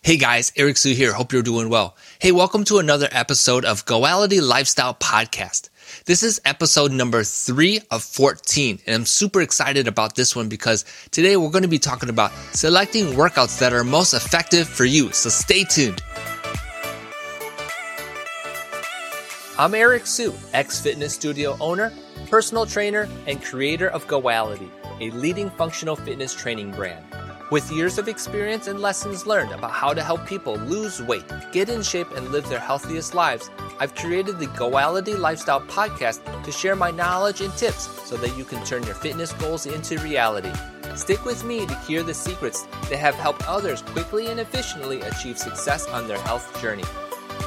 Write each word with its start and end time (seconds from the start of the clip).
Hey 0.00 0.16
guys, 0.16 0.52
Eric 0.56 0.76
Sue 0.76 0.94
here. 0.94 1.12
Hope 1.12 1.32
you're 1.32 1.42
doing 1.42 1.68
well. 1.68 1.96
Hey, 2.20 2.30
welcome 2.30 2.62
to 2.64 2.78
another 2.78 3.08
episode 3.10 3.64
of 3.64 3.84
Goality 3.84 4.40
Lifestyle 4.40 4.94
Podcast. 4.94 5.70
This 6.06 6.22
is 6.22 6.40
episode 6.44 6.92
number 6.92 7.24
three 7.24 7.80
of 7.90 8.04
14, 8.04 8.78
and 8.86 8.94
I'm 8.94 9.06
super 9.06 9.42
excited 9.42 9.88
about 9.88 10.14
this 10.14 10.36
one 10.36 10.48
because 10.48 10.84
today 11.10 11.36
we're 11.36 11.50
going 11.50 11.62
to 11.62 11.68
be 11.68 11.80
talking 11.80 12.08
about 12.10 12.30
selecting 12.52 13.06
workouts 13.06 13.58
that 13.58 13.72
are 13.72 13.82
most 13.82 14.14
effective 14.14 14.68
for 14.68 14.84
you. 14.84 15.10
So 15.12 15.30
stay 15.30 15.64
tuned. 15.64 16.00
I'm 19.58 19.74
Eric 19.74 20.06
Sue, 20.06 20.32
ex 20.54 20.80
fitness 20.80 21.12
studio 21.14 21.56
owner, 21.60 21.92
personal 22.30 22.66
trainer, 22.66 23.08
and 23.26 23.42
creator 23.42 23.88
of 23.88 24.06
Goality, 24.06 24.70
a 25.00 25.10
leading 25.10 25.50
functional 25.50 25.96
fitness 25.96 26.32
training 26.32 26.70
brand. 26.70 27.04
With 27.50 27.72
years 27.72 27.96
of 27.96 28.08
experience 28.08 28.66
and 28.66 28.78
lessons 28.78 29.26
learned 29.26 29.52
about 29.52 29.70
how 29.70 29.94
to 29.94 30.02
help 30.02 30.26
people 30.26 30.56
lose 30.56 31.00
weight, 31.00 31.24
get 31.50 31.70
in 31.70 31.82
shape, 31.82 32.10
and 32.10 32.28
live 32.28 32.46
their 32.50 32.58
healthiest 32.58 33.14
lives, 33.14 33.48
I've 33.80 33.94
created 33.94 34.38
the 34.38 34.48
Goality 34.48 35.18
Lifestyle 35.18 35.62
Podcast 35.62 36.20
to 36.44 36.52
share 36.52 36.76
my 36.76 36.90
knowledge 36.90 37.40
and 37.40 37.50
tips 37.54 37.88
so 38.06 38.18
that 38.18 38.36
you 38.36 38.44
can 38.44 38.62
turn 38.66 38.82
your 38.82 38.94
fitness 38.94 39.32
goals 39.32 39.64
into 39.64 39.96
reality. 40.00 40.52
Stick 40.94 41.24
with 41.24 41.42
me 41.42 41.64
to 41.64 41.74
hear 41.80 42.02
the 42.02 42.12
secrets 42.12 42.64
that 42.90 42.98
have 42.98 43.14
helped 43.14 43.48
others 43.48 43.80
quickly 43.80 44.26
and 44.26 44.40
efficiently 44.40 45.00
achieve 45.00 45.38
success 45.38 45.86
on 45.88 46.06
their 46.06 46.20
health 46.20 46.60
journey. 46.60 46.84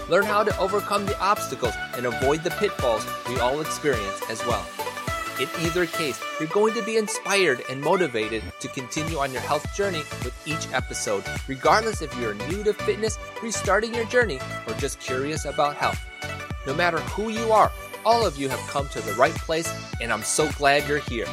Learn 0.10 0.24
how 0.26 0.44
to 0.44 0.58
overcome 0.58 1.06
the 1.06 1.20
obstacles 1.20 1.76
and 1.96 2.08
avoid 2.08 2.44
the 2.44 2.50
pitfalls 2.52 3.06
we 3.30 3.40
all 3.40 3.62
experience 3.62 4.20
as 4.32 4.44
well. 4.48 4.66
In 5.42 5.50
either 5.62 5.88
case, 5.88 6.22
you're 6.40 6.50
going 6.50 6.76
to 6.76 6.84
be 6.84 6.98
inspired 6.98 7.64
and 7.68 7.82
motivated 7.82 8.44
to 8.60 8.68
continue 8.68 9.18
on 9.18 9.32
your 9.32 9.42
health 9.42 9.66
journey 9.76 10.04
with 10.24 10.40
each 10.46 10.72
episode, 10.72 11.24
regardless 11.48 12.04
if 12.04 12.16
you're 12.20 12.36
new 12.36 12.64
to 12.64 12.74
fitness, 12.74 13.18
restarting 13.42 13.92
your 13.92 14.06
journey, 14.06 14.40
or 14.68 14.76
just 14.76 15.00
curious 15.00 15.46
about 15.46 15.76
health. 15.76 16.00
No 16.68 16.76
matter 16.76 17.00
who 17.00 17.30
you 17.30 17.52
are, 17.52 17.72
all 18.06 18.24
of 18.24 18.38
you 18.38 18.50
have 18.50 18.60
come 18.70 18.88
to 18.90 19.02
the 19.02 19.14
right 19.14 19.34
place, 19.34 19.74
and 20.00 20.14
I'm 20.14 20.22
so 20.22 20.48
glad 20.52 20.88
you're 20.88 21.00
here. 21.00 21.26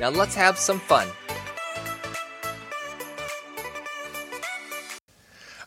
Now 0.00 0.08
let's 0.08 0.34
have 0.34 0.58
some 0.58 0.80
fun. 0.80 1.06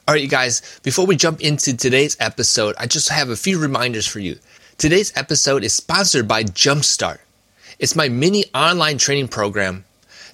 All 0.05 0.13
right, 0.13 0.21
you 0.21 0.27
guys, 0.27 0.81
before 0.83 1.05
we 1.05 1.15
jump 1.15 1.39
into 1.39 1.77
today's 1.77 2.17
episode, 2.19 2.75
I 2.77 2.87
just 2.87 3.07
have 3.07 3.29
a 3.29 3.37
few 3.37 3.57
reminders 3.57 4.05
for 4.05 4.19
you. 4.19 4.37
Today's 4.77 5.13
episode 5.15 5.63
is 5.63 5.73
sponsored 5.73 6.27
by 6.27 6.43
Jumpstart. 6.43 7.19
It's 7.79 7.95
my 7.95 8.09
mini 8.09 8.45
online 8.53 8.97
training 8.97 9.27
program 9.27 9.83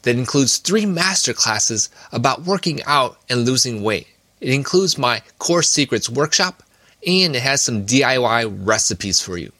that 0.03 0.15
includes 0.15 0.57
three 0.57 0.85
master 0.85 1.33
classes 1.33 1.89
about 2.11 2.43
working 2.43 2.81
out 2.85 3.17
and 3.29 3.45
losing 3.45 3.83
weight. 3.83 4.07
It 4.39 4.53
includes 4.53 4.97
my 4.97 5.21
Core 5.39 5.63
Secrets 5.63 6.09
workshop 6.09 6.63
and 7.05 7.35
it 7.35 7.41
has 7.41 7.61
some 7.61 7.85
DIY 7.85 8.65
recipes 8.65 9.21
for 9.21 9.37
you. 9.37 9.51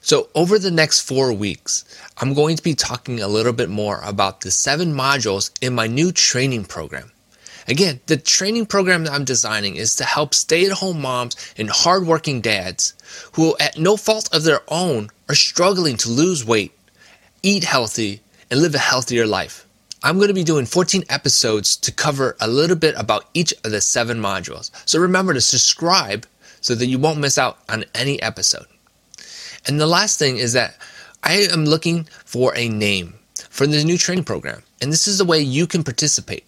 So, 0.00 0.28
over 0.34 0.58
the 0.58 0.70
next 0.70 1.00
four 1.00 1.32
weeks, 1.32 1.84
I'm 2.18 2.32
going 2.32 2.56
to 2.56 2.62
be 2.62 2.74
talking 2.74 3.20
a 3.20 3.28
little 3.28 3.52
bit 3.52 3.68
more 3.68 4.00
about 4.04 4.40
the 4.40 4.50
seven 4.50 4.94
modules 4.94 5.50
in 5.60 5.74
my 5.74 5.86
new 5.86 6.12
training 6.12 6.64
program. 6.64 7.10
Again, 7.68 8.00
the 8.06 8.16
training 8.16 8.64
program 8.64 9.04
that 9.04 9.12
I'm 9.12 9.24
designing 9.24 9.76
is 9.76 9.94
to 9.96 10.04
help 10.04 10.34
stay 10.34 10.64
at 10.64 10.72
home 10.72 11.02
moms 11.02 11.36
and 11.58 11.68
hardworking 11.68 12.40
dads 12.40 12.94
who, 13.32 13.54
at 13.58 13.78
no 13.78 13.98
fault 13.98 14.34
of 14.34 14.44
their 14.44 14.62
own, 14.68 15.10
are 15.28 15.34
struggling 15.34 15.98
to 15.98 16.08
lose 16.08 16.46
weight, 16.46 16.72
eat 17.42 17.64
healthy, 17.64 18.22
and 18.50 18.62
live 18.62 18.74
a 18.74 18.78
healthier 18.78 19.26
life. 19.26 19.66
I'm 20.02 20.16
going 20.16 20.28
to 20.28 20.34
be 20.34 20.44
doing 20.44 20.64
14 20.64 21.04
episodes 21.10 21.76
to 21.76 21.92
cover 21.92 22.36
a 22.40 22.48
little 22.48 22.76
bit 22.76 22.94
about 22.96 23.26
each 23.34 23.52
of 23.64 23.70
the 23.70 23.82
seven 23.82 24.18
modules. 24.18 24.70
So 24.86 24.98
remember 24.98 25.34
to 25.34 25.40
subscribe 25.40 26.26
so 26.60 26.74
that 26.74 26.86
you 26.86 26.98
won't 26.98 27.18
miss 27.18 27.36
out 27.36 27.58
on 27.68 27.84
any 27.94 28.20
episode. 28.22 28.66
And 29.66 29.78
the 29.78 29.86
last 29.86 30.18
thing 30.18 30.38
is 30.38 30.54
that 30.54 30.76
I 31.22 31.48
am 31.52 31.66
looking 31.66 32.04
for 32.24 32.56
a 32.56 32.68
name 32.68 33.14
for 33.50 33.66
the 33.66 33.84
new 33.84 33.98
training 33.98 34.24
program. 34.24 34.62
And 34.80 34.90
this 34.90 35.06
is 35.06 35.18
the 35.18 35.24
way 35.24 35.40
you 35.40 35.66
can 35.66 35.84
participate. 35.84 36.44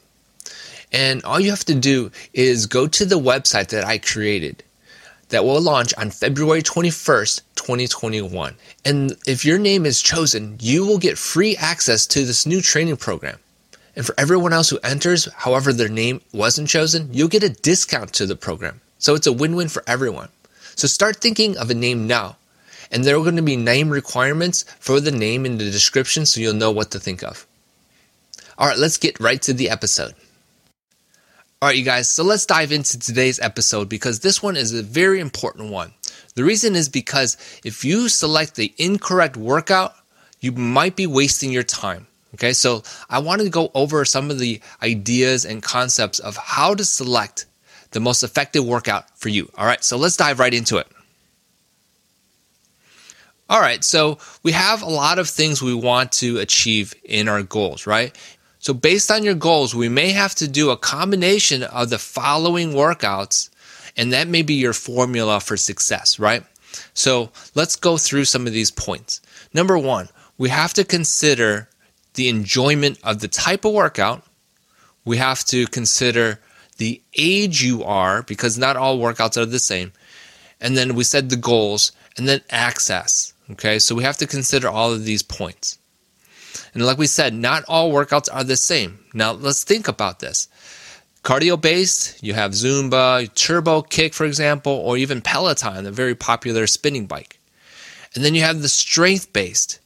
And 0.92 1.22
all 1.24 1.40
you 1.40 1.50
have 1.50 1.64
to 1.66 1.74
do 1.74 2.10
is 2.32 2.66
go 2.66 2.86
to 2.88 3.04
the 3.04 3.18
website 3.18 3.68
that 3.68 3.84
I 3.84 3.98
created 3.98 4.64
that 5.30 5.44
will 5.44 5.60
launch 5.60 5.94
on 5.96 6.10
February 6.10 6.62
21st, 6.62 7.42
2021. 7.54 8.56
And 8.84 9.16
if 9.26 9.44
your 9.44 9.58
name 9.58 9.86
is 9.86 10.02
chosen, 10.02 10.56
you 10.60 10.84
will 10.84 10.98
get 10.98 11.16
free 11.16 11.56
access 11.56 12.06
to 12.08 12.24
this 12.24 12.46
new 12.46 12.60
training 12.60 12.96
program. 12.96 13.38
And 13.96 14.04
for 14.04 14.14
everyone 14.18 14.52
else 14.52 14.70
who 14.70 14.78
enters, 14.82 15.32
however 15.32 15.72
their 15.72 15.88
name 15.88 16.20
wasn't 16.32 16.68
chosen, 16.68 17.08
you'll 17.12 17.28
get 17.28 17.42
a 17.42 17.48
discount 17.48 18.12
to 18.14 18.26
the 18.26 18.36
program. 18.36 18.80
So 18.98 19.14
it's 19.14 19.26
a 19.26 19.32
win 19.32 19.56
win 19.56 19.68
for 19.68 19.82
everyone. 19.86 20.28
So 20.74 20.86
start 20.88 21.16
thinking 21.16 21.56
of 21.56 21.70
a 21.70 21.74
name 21.74 22.06
now. 22.06 22.36
And 22.90 23.04
there 23.04 23.16
are 23.16 23.22
going 23.22 23.36
to 23.36 23.42
be 23.42 23.56
name 23.56 23.88
requirements 23.88 24.64
for 24.80 25.00
the 25.00 25.12
name 25.12 25.46
in 25.46 25.58
the 25.58 25.70
description 25.70 26.26
so 26.26 26.40
you'll 26.40 26.54
know 26.54 26.72
what 26.72 26.90
to 26.90 26.98
think 26.98 27.22
of. 27.22 27.46
All 28.58 28.66
right, 28.66 28.78
let's 28.78 28.96
get 28.98 29.20
right 29.20 29.40
to 29.42 29.52
the 29.52 29.70
episode. 29.70 30.14
All 31.62 31.68
right, 31.68 31.76
you 31.76 31.84
guys, 31.84 32.08
so 32.08 32.24
let's 32.24 32.46
dive 32.46 32.72
into 32.72 32.98
today's 32.98 33.38
episode 33.38 33.90
because 33.90 34.20
this 34.20 34.42
one 34.42 34.56
is 34.56 34.72
a 34.72 34.82
very 34.82 35.20
important 35.20 35.70
one. 35.70 35.92
The 36.34 36.42
reason 36.42 36.74
is 36.74 36.88
because 36.88 37.36
if 37.66 37.84
you 37.84 38.08
select 38.08 38.54
the 38.54 38.72
incorrect 38.78 39.36
workout, 39.36 39.94
you 40.40 40.52
might 40.52 40.96
be 40.96 41.06
wasting 41.06 41.52
your 41.52 41.62
time. 41.62 42.06
Okay, 42.32 42.54
so 42.54 42.82
I 43.10 43.18
wanted 43.18 43.44
to 43.44 43.50
go 43.50 43.70
over 43.74 44.06
some 44.06 44.30
of 44.30 44.38
the 44.38 44.58
ideas 44.82 45.44
and 45.44 45.62
concepts 45.62 46.18
of 46.18 46.34
how 46.38 46.74
to 46.74 46.82
select 46.82 47.44
the 47.90 48.00
most 48.00 48.22
effective 48.22 48.64
workout 48.64 49.10
for 49.18 49.28
you. 49.28 49.50
All 49.58 49.66
right, 49.66 49.84
so 49.84 49.98
let's 49.98 50.16
dive 50.16 50.38
right 50.38 50.54
into 50.54 50.78
it. 50.78 50.86
All 53.50 53.60
right, 53.60 53.84
so 53.84 54.16
we 54.42 54.52
have 54.52 54.80
a 54.80 54.88
lot 54.88 55.18
of 55.18 55.28
things 55.28 55.60
we 55.60 55.74
want 55.74 56.12
to 56.12 56.38
achieve 56.38 56.94
in 57.04 57.28
our 57.28 57.42
goals, 57.42 57.86
right? 57.86 58.16
So, 58.62 58.74
based 58.74 59.10
on 59.10 59.24
your 59.24 59.34
goals, 59.34 59.74
we 59.74 59.88
may 59.88 60.10
have 60.10 60.34
to 60.34 60.46
do 60.46 60.68
a 60.68 60.76
combination 60.76 61.62
of 61.62 61.88
the 61.88 61.98
following 61.98 62.72
workouts, 62.72 63.48
and 63.96 64.12
that 64.12 64.28
may 64.28 64.42
be 64.42 64.54
your 64.54 64.74
formula 64.74 65.40
for 65.40 65.56
success, 65.56 66.18
right? 66.18 66.44
So, 66.92 67.30
let's 67.54 67.74
go 67.74 67.96
through 67.96 68.26
some 68.26 68.46
of 68.46 68.52
these 68.52 68.70
points. 68.70 69.22
Number 69.54 69.78
one, 69.78 70.10
we 70.36 70.50
have 70.50 70.74
to 70.74 70.84
consider 70.84 71.70
the 72.14 72.28
enjoyment 72.28 72.98
of 73.02 73.20
the 73.20 73.28
type 73.28 73.64
of 73.64 73.72
workout. 73.72 74.24
We 75.06 75.16
have 75.16 75.42
to 75.46 75.66
consider 75.66 76.38
the 76.76 77.00
age 77.16 77.62
you 77.62 77.82
are, 77.82 78.22
because 78.22 78.58
not 78.58 78.76
all 78.76 78.98
workouts 78.98 79.38
are 79.38 79.46
the 79.46 79.58
same. 79.58 79.92
And 80.60 80.76
then 80.76 80.94
we 80.94 81.04
said 81.04 81.30
the 81.30 81.36
goals, 81.36 81.92
and 82.18 82.28
then 82.28 82.42
access. 82.50 83.32
Okay, 83.52 83.78
so 83.78 83.94
we 83.94 84.04
have 84.04 84.18
to 84.18 84.26
consider 84.26 84.68
all 84.68 84.92
of 84.92 85.06
these 85.06 85.22
points. 85.22 85.78
And 86.74 86.84
like 86.84 86.98
we 86.98 87.06
said, 87.06 87.34
not 87.34 87.64
all 87.68 87.92
workouts 87.92 88.28
are 88.32 88.44
the 88.44 88.56
same. 88.56 88.98
Now 89.14 89.32
let's 89.32 89.64
think 89.64 89.88
about 89.88 90.20
this. 90.20 90.48
Cardio 91.22 91.60
based, 91.60 92.22
you 92.22 92.32
have 92.32 92.52
Zumba, 92.52 93.32
Turbo 93.34 93.82
Kick, 93.82 94.14
for 94.14 94.24
example, 94.24 94.72
or 94.72 94.96
even 94.96 95.20
Peloton, 95.20 95.84
a 95.86 95.90
very 95.90 96.14
popular 96.14 96.66
spinning 96.66 97.06
bike. 97.06 97.38
And 98.14 98.24
then 98.24 98.34
you 98.34 98.40
have 98.42 98.62
the 98.62 98.68
strength 98.68 99.32
based. 99.32 99.80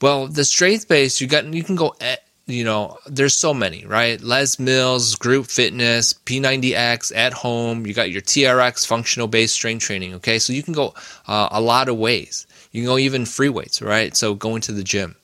Well, 0.00 0.26
the 0.26 0.44
strength 0.44 0.88
based, 0.88 1.20
you 1.20 1.28
got 1.28 1.44
you 1.46 1.62
can 1.62 1.76
go 1.76 1.94
at, 2.00 2.24
you 2.46 2.64
know, 2.64 2.98
there's 3.06 3.36
so 3.36 3.54
many, 3.54 3.86
right? 3.86 4.20
Les 4.20 4.58
Mills, 4.58 5.14
Group 5.14 5.46
Fitness, 5.46 6.14
P90X, 6.14 7.14
at 7.14 7.32
home. 7.32 7.86
You 7.86 7.94
got 7.94 8.10
your 8.10 8.20
TRX, 8.20 8.84
functional 8.84 9.28
based 9.28 9.54
strength 9.54 9.84
training. 9.84 10.14
Okay, 10.14 10.40
so 10.40 10.52
you 10.52 10.64
can 10.64 10.74
go 10.74 10.94
uh, 11.28 11.48
a 11.52 11.60
lot 11.60 11.88
of 11.88 11.96
ways. 11.96 12.48
You 12.72 12.82
can 12.82 12.88
go 12.88 12.98
even 12.98 13.24
free 13.24 13.48
weights, 13.48 13.80
right? 13.80 14.16
So 14.16 14.34
going 14.34 14.62
to 14.62 14.72
the 14.72 14.82
gym. 14.82 15.14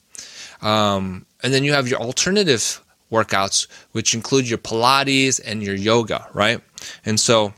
Um, 0.61 1.27
and 1.43 1.53
then 1.53 1.65
you 1.65 1.73
have 1.73 1.89
your 1.89 2.01
alternative 2.01 2.83
workouts, 3.11 3.67
which 3.93 4.15
include 4.15 4.49
your 4.49 4.59
Pilates 4.59 5.41
and 5.45 5.63
your 5.63 5.75
yoga, 5.75 6.29
right? 6.33 6.61
And 7.05 7.19
so 7.19 7.55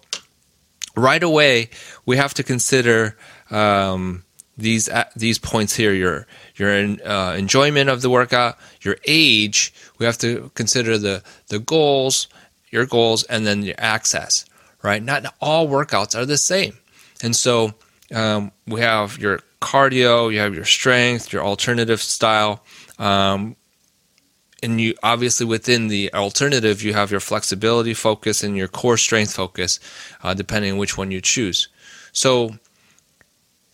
right 0.96 1.22
away, 1.22 1.70
we 2.06 2.16
have 2.16 2.34
to 2.34 2.42
consider 2.42 3.16
um, 3.50 4.24
these 4.56 4.88
uh, 4.88 5.04
these 5.16 5.38
points 5.38 5.74
here: 5.74 5.92
your 5.92 6.26
your 6.56 6.70
uh, 6.70 7.34
enjoyment 7.34 7.88
of 7.88 8.02
the 8.02 8.10
workout, 8.10 8.58
your 8.82 8.96
age. 9.06 9.72
We 9.98 10.06
have 10.06 10.18
to 10.18 10.50
consider 10.54 10.98
the 10.98 11.22
the 11.48 11.58
goals, 11.58 12.28
your 12.70 12.86
goals, 12.86 13.24
and 13.24 13.46
then 13.46 13.62
your 13.62 13.76
access. 13.78 14.44
Right? 14.82 15.02
Not 15.02 15.34
all 15.40 15.68
workouts 15.68 16.16
are 16.16 16.26
the 16.26 16.38
same, 16.38 16.78
and 17.22 17.34
so 17.34 17.74
um, 18.14 18.52
we 18.66 18.80
have 18.80 19.18
your 19.18 19.40
cardio, 19.60 20.32
you 20.32 20.38
have 20.38 20.54
your 20.54 20.64
strength, 20.64 21.32
your 21.32 21.44
alternative 21.44 22.00
style, 22.00 22.64
um, 23.00 23.56
and 24.62 24.80
you 24.80 24.94
obviously 25.02 25.46
within 25.46 25.88
the 25.88 26.12
alternative, 26.14 26.82
you 26.82 26.92
have 26.92 27.10
your 27.10 27.20
flexibility 27.20 27.94
focus 27.94 28.44
and 28.44 28.56
your 28.56 28.68
core 28.68 28.98
strength 28.98 29.34
focus, 29.34 29.80
uh, 30.22 30.34
depending 30.34 30.72
on 30.72 30.78
which 30.78 30.98
one 30.98 31.10
you 31.10 31.20
choose. 31.20 31.68
So, 32.12 32.56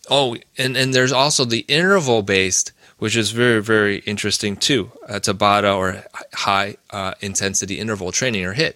oh, 0.09 0.37
and, 0.57 0.77
and 0.77 0.93
there's 0.93 1.11
also 1.11 1.43
the 1.43 1.65
interval 1.67 2.21
based, 2.23 2.71
which 2.99 3.17
is 3.17 3.31
very, 3.31 3.61
very 3.61 3.97
interesting 3.99 4.55
too. 4.55 4.91
Uh, 5.07 5.15
Tabata 5.15 5.75
or 5.75 6.03
high 6.33 6.77
uh, 6.89 7.13
intensity 7.19 7.79
interval 7.79 8.13
training 8.13 8.45
or 8.45 8.53
HIIT. 8.53 8.75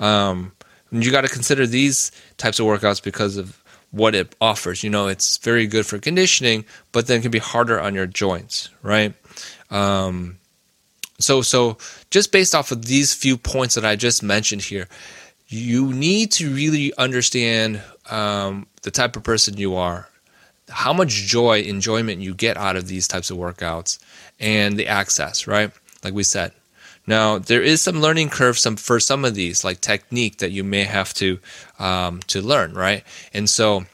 Um, 0.00 0.52
you 0.90 1.10
got 1.10 1.22
to 1.22 1.28
consider 1.28 1.66
these 1.66 2.12
types 2.38 2.58
of 2.58 2.66
workouts 2.66 3.02
because 3.02 3.36
of 3.36 3.62
what 3.90 4.14
it 4.14 4.34
offers. 4.40 4.82
You 4.82 4.90
know, 4.90 5.06
it's 5.08 5.36
very 5.38 5.66
good 5.66 5.86
for 5.86 5.98
conditioning, 5.98 6.64
but 6.92 7.06
then 7.06 7.18
it 7.18 7.22
can 7.22 7.30
be 7.30 7.38
harder 7.38 7.78
on 7.78 7.94
your 7.94 8.06
joints, 8.06 8.70
right? 8.82 9.14
Um, 9.72 10.38
so, 11.18 11.42
so 11.42 11.78
just 12.10 12.30
based 12.30 12.54
off 12.54 12.70
of 12.70 12.84
these 12.84 13.14
few 13.14 13.36
points 13.36 13.74
that 13.74 13.84
I 13.84 13.96
just 13.96 14.22
mentioned 14.22 14.62
here, 14.62 14.88
you 15.48 15.92
need 15.92 16.32
to 16.32 16.50
really 16.50 16.92
understand 16.96 17.82
um, 18.10 18.66
the 18.82 18.90
type 18.90 19.16
of 19.16 19.22
person 19.22 19.56
you 19.56 19.74
are, 19.74 20.08
how 20.68 20.92
much 20.92 21.10
joy, 21.10 21.60
enjoyment 21.60 22.20
you 22.20 22.34
get 22.34 22.56
out 22.56 22.76
of 22.76 22.88
these 22.88 23.08
types 23.08 23.30
of 23.30 23.36
workouts, 23.36 23.98
and 24.38 24.76
the 24.76 24.86
access, 24.86 25.46
right? 25.46 25.70
Like 26.04 26.14
we 26.14 26.22
said. 26.22 26.52
Now 27.06 27.38
there 27.38 27.62
is 27.62 27.80
some 27.82 28.00
learning 28.00 28.28
curve 28.28 28.58
some 28.58 28.76
for 28.76 29.00
some 29.00 29.24
of 29.24 29.34
these, 29.34 29.64
like 29.64 29.80
technique 29.80 30.38
that 30.38 30.52
you 30.52 30.62
may 30.62 30.84
have 30.84 31.12
to 31.14 31.38
um, 31.78 32.20
to 32.28 32.40
learn, 32.40 32.74
right? 32.74 33.04
And 33.34 33.50
so 33.50 33.86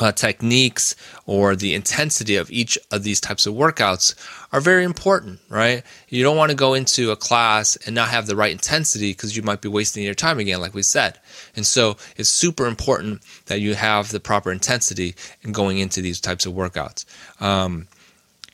uh, 0.00 0.12
techniques 0.12 0.96
or 1.26 1.54
the 1.54 1.74
intensity 1.74 2.36
of 2.36 2.50
each 2.50 2.78
of 2.90 3.02
these 3.02 3.20
types 3.20 3.46
of 3.46 3.54
workouts 3.54 4.14
are 4.52 4.60
very 4.60 4.84
important, 4.84 5.38
right? 5.48 5.82
You 6.08 6.22
don't 6.22 6.36
want 6.36 6.50
to 6.50 6.56
go 6.56 6.74
into 6.74 7.10
a 7.10 7.16
class 7.16 7.76
and 7.86 7.94
not 7.94 8.08
have 8.08 8.26
the 8.26 8.36
right 8.36 8.52
intensity 8.52 9.10
because 9.12 9.36
you 9.36 9.42
might 9.42 9.60
be 9.60 9.68
wasting 9.68 10.02
your 10.02 10.14
time 10.14 10.38
again, 10.38 10.60
like 10.60 10.74
we 10.74 10.82
said. 10.82 11.18
And 11.56 11.66
so 11.66 11.96
it's 12.16 12.30
super 12.30 12.66
important 12.66 13.22
that 13.46 13.60
you 13.60 13.74
have 13.74 14.10
the 14.10 14.20
proper 14.20 14.50
intensity 14.50 15.14
in 15.42 15.52
going 15.52 15.78
into 15.78 16.00
these 16.00 16.20
types 16.20 16.46
of 16.46 16.54
workouts. 16.54 17.04
Um, 17.40 17.86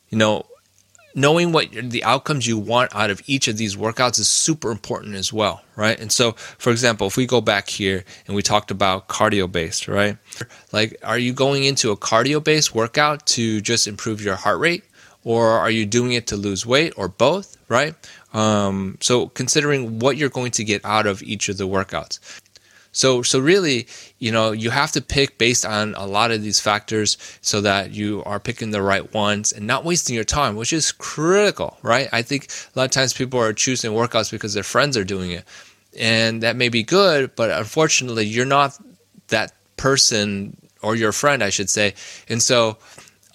you 0.09 0.19
know, 0.19 0.47
knowing 1.19 1.53
what 1.53 1.71
the 1.73 2.05
outcomes 2.05 2.47
you 2.47 2.59
want 2.59 2.95
out 2.95 3.11
of 3.11 3.23
each 3.27 3.49
of 3.49 3.57
these 3.57 3.77
workouts 3.77 4.19
is 4.19 4.29
super 4.29 4.71
important 4.71 5.15
as 5.15 5.33
well, 5.33 5.63
right? 5.77 5.99
And 5.99 6.13
so, 6.13 6.33
for 6.33 6.71
example, 6.71 7.07
if 7.07 7.17
we 7.17 7.27
go 7.27 7.41
back 7.41 7.69
here 7.69 8.05
and 8.27 8.37
we 8.37 8.43
talked 8.43 8.71
about 8.71 9.09
cardio 9.09 9.51
based, 9.51 9.89
right? 9.89 10.17
Like, 10.73 10.97
are 11.03 11.19
you 11.19 11.33
going 11.33 11.65
into 11.65 11.91
a 11.91 11.97
cardio 11.97 12.43
based 12.43 12.75
workout 12.75 13.27
to 13.27 13.61
just 13.61 13.87
improve 13.87 14.23
your 14.23 14.37
heart 14.37 14.61
rate? 14.61 14.85
Or 15.25 15.49
are 15.51 15.71
you 15.71 15.85
doing 15.85 16.13
it 16.13 16.29
to 16.29 16.37
lose 16.37 16.65
weight 16.65 16.95
or 16.97 17.09
both, 17.09 17.57
right? 17.69 17.95
Um, 18.33 18.97
so, 19.01 19.27
considering 19.29 19.99
what 19.99 20.17
you're 20.17 20.29
going 20.29 20.53
to 20.53 20.65
get 20.65 20.85
out 20.85 21.07
of 21.07 21.23
each 21.23 21.49
of 21.49 21.59
the 21.59 21.67
workouts. 21.67 22.41
So, 22.99 23.23
so 23.23 23.39
really, 23.39 23.87
you 24.19 24.33
know, 24.33 24.51
you 24.51 24.71
have 24.71 24.91
to 24.91 25.01
pick 25.01 25.39
based 25.39 25.65
on 25.65 25.95
a 25.95 26.05
lot 26.05 26.33
of 26.33 26.43
these 26.43 26.59
factors 26.59 27.17
so 27.41 27.61
that 27.61 27.93
you 27.93 28.25
are 28.27 28.41
picking 28.41 28.73
the 28.73 28.83
right 28.83 29.15
ones 29.15 29.53
and 29.53 29.69
not 29.69 29.85
wasting 29.85 30.17
your 30.17 30.25
time, 30.25 30.57
which 30.57 30.73
is 30.73 30.91
critical, 30.91 31.79
right? 31.83 32.09
I 32.13 32.23
think 32.23 32.49
a 32.75 32.77
lot 32.77 32.87
of 32.87 32.91
times 32.91 33.13
people 33.13 33.39
are 33.39 33.53
choosing 33.53 33.93
workouts 33.93 34.33
because 34.33 34.53
their 34.53 34.65
friends 34.65 34.97
are 34.97 35.05
doing 35.05 35.31
it. 35.31 35.45
And 35.97 36.43
that 36.43 36.57
may 36.57 36.71
be 36.71 36.83
good, 36.83 37.37
but 37.37 37.53
unfortunately, 37.53 38.27
you're 38.27 38.45
not 38.45 38.77
that 39.29 39.53
person 39.77 40.57
or 40.83 40.97
your 40.97 41.13
friend, 41.13 41.41
I 41.45 41.51
should 41.51 41.71
say. 41.71 41.95
And 42.29 42.43
so 42.43 42.79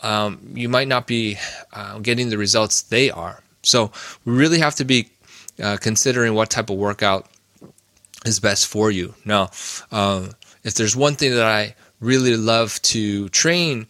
um, 0.02 0.42
you 0.54 0.68
might 0.68 0.90
not 0.90 1.08
be 1.08 1.38
uh, 1.72 2.00
getting 2.00 2.28
the 2.28 2.38
results 2.38 2.82
they 2.82 3.10
are. 3.12 3.42
So 3.62 3.94
we 4.26 4.34
really 4.34 4.60
have 4.60 4.76
to 4.76 4.84
be 4.84 5.08
uh, 5.64 5.78
considering 5.80 6.34
what 6.34 6.50
type 6.50 6.70
of 6.70 6.76
workout 6.76 7.30
is 8.26 8.40
best 8.40 8.68
for 8.68 8.92
you. 8.92 9.14
Now, 9.26 9.52
um, 9.92 10.32
if 10.64 10.76
there's 10.76 10.96
one 10.96 11.16
thing 11.16 11.36
that 11.36 11.46
I 11.46 11.76
really 12.00 12.36
love 12.36 12.82
to 12.84 13.30
train 13.30 13.88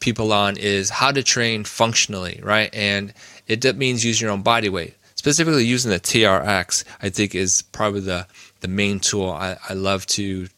people 0.00 0.32
on 0.32 0.56
is 0.56 0.90
how 0.90 1.10
to 1.10 1.22
train 1.22 1.64
functionally, 1.64 2.40
right? 2.42 2.70
And 2.74 3.12
it 3.46 3.76
means 3.76 4.04
using 4.04 4.26
your 4.26 4.32
own 4.32 4.42
body 4.42 4.68
weight. 4.68 4.94
Specifically, 5.14 5.64
using 5.64 5.90
the 5.90 6.00
TRX, 6.00 6.84
I 7.00 7.08
think 7.08 7.34
is 7.34 7.62
probably 7.62 8.00
the 8.00 8.26
the 8.60 8.68
main 8.68 9.00
tool. 9.00 9.30
I, 9.30 9.56
I 9.68 9.72
love 9.72 10.06
to 10.08 10.48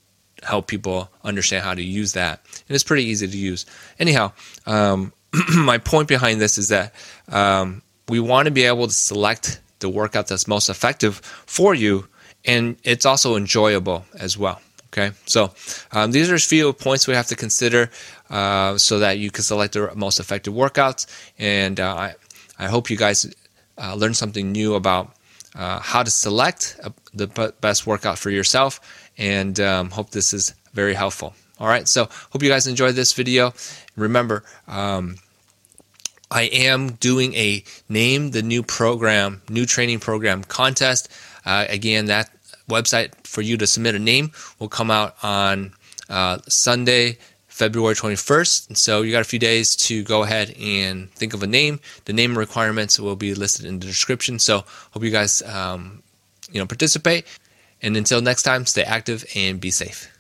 help 0.43 0.67
people 0.67 1.09
understand 1.23 1.65
how 1.65 1.75
to 1.75 1.83
use 1.83 2.15
that, 2.15 2.41
and 2.69 2.75
it's 2.75 2.83
pretty 2.83 3.05
easy 3.05 3.29
to 3.29 3.37
use. 3.37 3.65
Anyhow, 4.01 4.33
um, 4.67 5.13
my 5.57 5.79
point 5.79 6.09
behind 6.09 6.41
this 6.41 6.59
is 6.59 6.69
that 6.69 6.95
um, 7.29 7.83
we 8.09 8.19
want 8.19 8.47
to 8.47 8.51
be 8.51 8.65
able 8.65 8.89
to 8.89 8.93
select 8.93 9.61
the 9.79 9.89
workout 9.89 10.27
that's 10.27 10.49
most 10.49 10.69
effective 10.69 11.17
for 11.47 11.75
you 11.75 12.09
and 12.47 12.77
it's 12.85 13.05
also 13.05 13.37
enjoyable 13.37 14.05
as 14.19 14.39
well. 14.39 14.61
Okay, 14.93 15.11
so 15.27 15.53
um, 15.93 16.13
these 16.13 16.31
are 16.31 16.37
a 16.37 16.41
few 16.41 16.73
points 16.73 17.07
we 17.07 17.15
have 17.15 17.27
to 17.27 17.37
consider 17.37 17.91
uh, 18.31 18.79
so 18.79 19.01
that 19.01 19.19
you 19.19 19.31
can 19.31 19.43
select 19.45 19.75
the 19.75 19.93
most 19.95 20.21
effective 20.21 20.55
workouts. 20.55 21.07
And 21.39 21.79
uh, 21.79 21.95
I, 21.95 22.15
I 22.59 22.69
hope 22.69 22.89
you 22.89 22.97
guys 22.97 23.27
uh, 23.77 23.95
learn 23.95 24.15
something 24.15 24.53
new 24.53 24.75
about 24.75 25.15
uh, 25.55 25.81
how 25.81 26.03
to 26.03 26.11
select 26.11 26.79
uh, 26.83 26.91
the 27.13 27.27
best 27.61 27.87
workout 27.87 28.19
for 28.19 28.31
yourself. 28.31 28.81
And 29.19 29.59
um, 29.61 29.91
hope 29.91 30.11
this 30.11 30.33
is 30.33 30.55
very 30.73 30.95
helpful. 30.95 31.35
All 31.59 31.69
right, 31.69 31.89
so 31.89 32.09
hope 32.31 32.43
you 32.43 32.49
guys 32.49 32.67
enjoyed 32.67 32.95
this 32.95 33.13
video. 33.13 33.53
Remember, 33.97 34.45
um, 34.69 35.17
I 36.31 36.43
am 36.43 36.93
doing 36.93 37.35
a 37.35 37.65
name 37.89 38.31
the 38.31 38.43
new 38.43 38.63
program, 38.63 39.43
new 39.49 39.67
training 39.67 40.01
program 40.01 40.45
contest. 40.45 41.09
Uh, 41.45 41.65
again, 41.69 42.07
that 42.07 42.31
website 42.69 43.13
for 43.25 43.43
you 43.43 43.57
to 43.57 43.67
submit 43.67 43.95
a 43.95 43.99
name 43.99 44.33
will 44.59 44.69
come 44.69 44.91
out 44.91 45.17
on 45.23 45.73
uh, 46.09 46.39
Sunday, 46.49 47.19
February 47.49 47.95
21st. 47.95 48.69
And 48.69 48.79
so 48.79 49.03
you 49.03 49.13
got 49.13 49.23
a 49.23 49.25
few 49.25 49.39
days 49.39 49.77
to 49.77 50.03
go 50.05 50.23
ahead 50.23 50.55
and 50.61 51.11
think 51.13 51.35
of 51.35 51.43
a 51.43 51.47
name. 51.47 51.81
The 52.05 52.13
name 52.13 52.37
requirements 52.37 53.01
will 53.01 53.17
be 53.17 53.35
listed 53.35 53.67
in 53.67 53.79
the 53.79 53.87
description. 53.87 54.39
So 54.39 54.65
hope 54.91 55.03
you 55.03 55.11
guys, 55.11 55.43
um, 55.43 56.03
you 56.51 56.61
know, 56.61 56.67
participate. 56.67 57.25
And 57.83 57.97
until 57.97 58.21
next 58.21 58.43
time, 58.43 58.67
stay 58.67 58.83
active 58.83 59.25
and 59.35 59.61
be 59.61 59.71
safe. 59.71 60.16